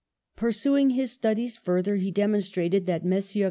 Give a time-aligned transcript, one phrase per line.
[0.35, 3.37] Pursuing his studies further, he demon strated that Messrs.